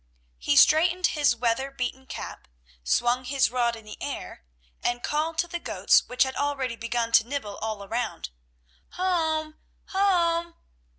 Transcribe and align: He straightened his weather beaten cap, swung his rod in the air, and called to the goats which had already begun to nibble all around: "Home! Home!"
He 0.39 0.55
straightened 0.55 1.05
his 1.13 1.35
weather 1.35 1.69
beaten 1.69 2.07
cap, 2.07 2.47
swung 2.83 3.23
his 3.23 3.51
rod 3.51 3.75
in 3.75 3.85
the 3.85 4.01
air, 4.01 4.43
and 4.81 5.03
called 5.03 5.37
to 5.37 5.47
the 5.47 5.59
goats 5.59 6.05
which 6.07 6.23
had 6.23 6.33
already 6.37 6.75
begun 6.75 7.11
to 7.11 7.27
nibble 7.27 7.57
all 7.57 7.83
around: 7.83 8.31
"Home! 8.93 9.59
Home!" 9.89 10.55